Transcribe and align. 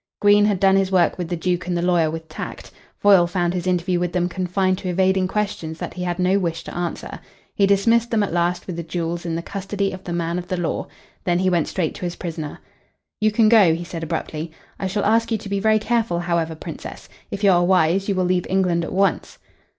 Green 0.19 0.45
had 0.45 0.59
done 0.59 0.77
his 0.77 0.91
work 0.91 1.19
with 1.19 1.29
the 1.29 1.35
Duke 1.35 1.67
and 1.67 1.77
the 1.77 1.81
lawyer 1.83 2.09
with 2.09 2.27
tact. 2.27 2.71
Foyle 2.97 3.27
found 3.27 3.53
his 3.53 3.67
interview 3.67 3.99
with 3.99 4.13
them 4.13 4.27
confined 4.27 4.79
to 4.79 4.89
evading 4.89 5.27
questions 5.27 5.77
that 5.77 5.93
he 5.93 6.01
had 6.01 6.17
no 6.17 6.39
wish 6.39 6.63
to 6.63 6.75
answer. 6.75 7.19
He 7.53 7.67
dismissed 7.67 8.09
them 8.09 8.23
at 8.23 8.33
last 8.33 8.65
with 8.65 8.77
the 8.77 8.81
jewels 8.81 9.27
in 9.27 9.35
the 9.35 9.43
custody 9.43 9.91
of 9.91 10.03
the 10.03 10.11
man 10.11 10.39
of 10.39 10.47
the 10.47 10.57
law. 10.57 10.87
Then 11.23 11.37
he 11.37 11.51
went 11.51 11.67
straight 11.67 11.93
to 11.93 12.01
his 12.05 12.15
prisoner. 12.15 12.57
"You 13.19 13.31
can 13.31 13.47
go," 13.47 13.75
he 13.75 13.83
said 13.83 14.01
abruptly. 14.01 14.51
"I 14.79 14.87
shall 14.87 15.05
ask 15.05 15.31
you 15.31 15.37
to 15.37 15.49
be 15.49 15.59
very 15.59 15.77
careful, 15.77 16.21
however, 16.21 16.55
Princess. 16.55 17.07
If 17.29 17.43
you 17.43 17.51
are 17.51 17.63
wise 17.63 18.09
you 18.09 18.15
will 18.15 18.25
leave 18.25 18.47
England 18.49 18.83
at 18.83 18.93
once." 18.93 19.37